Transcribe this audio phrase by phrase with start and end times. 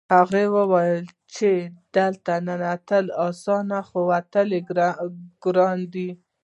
[0.15, 1.01] هغه وویل
[1.35, 1.51] چې
[1.95, 4.49] دلته ننوتل اسانه خو وتل
[5.45, 6.09] ګران دي